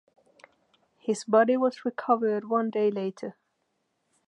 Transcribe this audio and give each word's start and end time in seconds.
His 0.97 1.25
body 1.25 1.57
was 1.57 1.85
recovered 1.85 2.49
one 2.49 2.71
day 2.71 2.89
later. 2.89 3.37